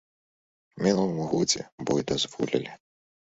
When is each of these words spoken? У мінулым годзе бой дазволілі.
У 0.77 0.85
мінулым 0.85 1.19
годзе 1.33 1.61
бой 1.89 2.01
дазволілі. 2.13 2.73